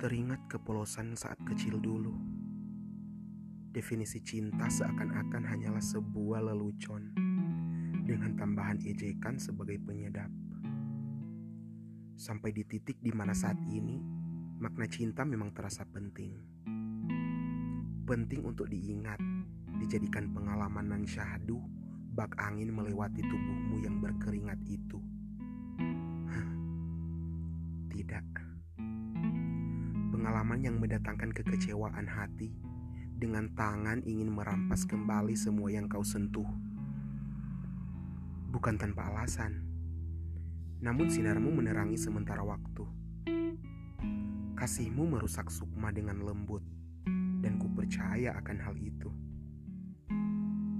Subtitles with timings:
[0.00, 2.16] Teringat kepolosan saat kecil dulu.
[3.68, 7.12] Definisi cinta seakan-akan hanyalah sebuah lelucon
[8.08, 10.32] dengan tambahan ejekan sebagai penyedap.
[12.16, 14.00] Sampai di titik di mana saat ini
[14.56, 16.32] makna cinta memang terasa penting.
[18.08, 19.20] Penting untuk diingat,
[19.84, 21.60] dijadikan pengalaman nan syahdu
[22.16, 24.96] bak angin melewati tubuhmu yang berkeringat itu.
[27.92, 28.49] Tidak
[30.20, 32.52] pengalaman yang mendatangkan kekecewaan hati
[33.16, 36.44] dengan tangan ingin merampas kembali semua yang kau sentuh.
[38.52, 39.64] Bukan tanpa alasan,
[40.84, 42.84] namun sinarmu menerangi sementara waktu.
[44.60, 46.60] Kasihmu merusak sukma dengan lembut,
[47.40, 49.08] dan ku percaya akan hal itu.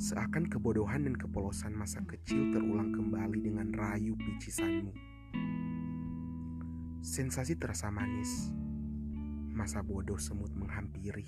[0.00, 4.96] Seakan kebodohan dan kepolosan masa kecil terulang kembali dengan rayu picisanmu.
[7.04, 8.56] Sensasi terasa manis,
[9.56, 11.24] masa bodoh semut menghampiri.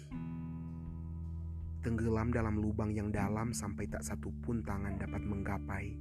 [1.81, 5.97] Tenggelam dalam lubang yang dalam sampai tak satu pun tangan dapat menggapai.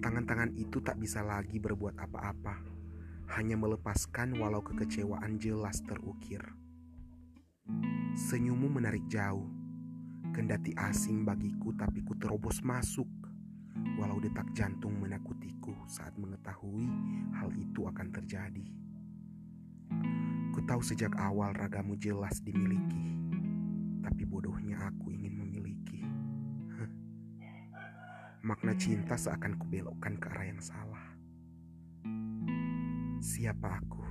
[0.00, 2.56] Tangan-tangan itu tak bisa lagi berbuat apa-apa,
[3.36, 6.40] hanya melepaskan walau kekecewaan jelas terukir.
[8.16, 9.52] Senyummu menarik jauh,
[10.32, 13.06] kendati asing bagiku tapi ku terobos masuk,
[14.00, 16.88] walau detak jantung menakutiku saat mengetahui
[17.36, 18.81] hal itu akan terjadi.
[20.62, 23.18] Tahu sejak awal ragamu jelas dimiliki,
[23.98, 25.98] tapi bodohnya aku ingin memiliki.
[28.46, 31.04] Makna cinta seakan kubelokkan ke arah yang salah.
[33.18, 34.06] Siapa aku?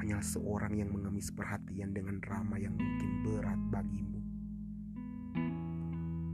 [0.00, 4.20] Hanya seorang yang mengemis perhatian dengan drama yang mungkin berat bagimu.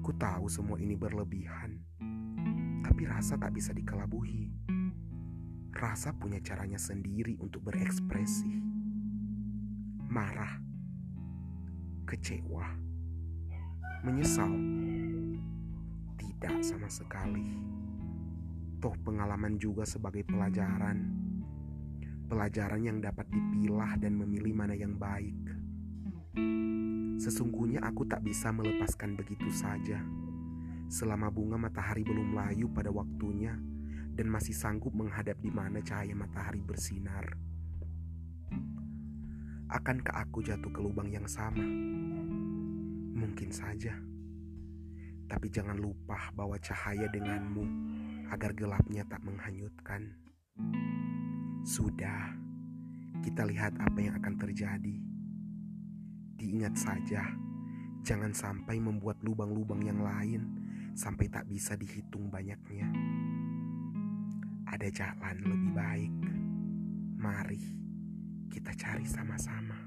[0.06, 1.82] Ku tahu semua ini berlebihan,
[2.86, 4.65] tapi rasa tak bisa dikelabuhi
[5.76, 8.56] rasa punya caranya sendiri untuk berekspresi.
[10.08, 10.56] Marah,
[12.08, 12.64] kecewa,
[14.00, 14.48] menyesal,
[16.16, 17.52] tidak sama sekali.
[18.80, 21.12] Toh pengalaman juga sebagai pelajaran.
[22.26, 25.36] Pelajaran yang dapat dipilah dan memilih mana yang baik.
[27.20, 30.00] Sesungguhnya aku tak bisa melepaskan begitu saja.
[30.88, 33.56] Selama bunga matahari belum layu pada waktunya,
[34.16, 37.36] dan masih sanggup menghadap di mana cahaya matahari bersinar.
[39.68, 41.60] Akankah aku jatuh ke lubang yang sama?
[43.12, 43.92] Mungkin saja.
[45.28, 47.64] Tapi jangan lupa bahwa cahaya denganmu
[48.32, 50.16] agar gelapnya tak menghanyutkan.
[51.66, 52.32] Sudah,
[53.20, 54.96] kita lihat apa yang akan terjadi.
[56.40, 57.26] Diingat saja,
[58.06, 60.46] jangan sampai membuat lubang-lubang yang lain
[60.94, 62.88] sampai tak bisa dihitung banyaknya
[64.76, 66.12] ada jalan lebih baik.
[67.16, 67.64] Mari
[68.52, 69.85] kita cari sama-sama.